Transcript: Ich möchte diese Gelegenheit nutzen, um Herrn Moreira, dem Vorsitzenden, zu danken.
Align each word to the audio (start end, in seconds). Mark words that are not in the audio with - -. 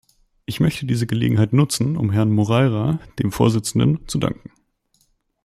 Ich 0.47 0.59
möchte 0.59 0.87
diese 0.87 1.05
Gelegenheit 1.05 1.53
nutzen, 1.53 1.95
um 1.95 2.09
Herrn 2.09 2.31
Moreira, 2.31 2.97
dem 3.19 3.31
Vorsitzenden, 3.31 4.07
zu 4.07 4.17
danken. 4.17 4.49